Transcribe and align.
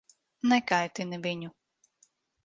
Nekaitini 0.53 1.19
viņu. 1.25 1.51